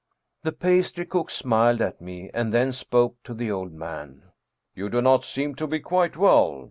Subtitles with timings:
[0.45, 4.31] "The pastry cook smiled at me and then spoke to the old man."
[4.75, 6.59] You do not seem to be quite well.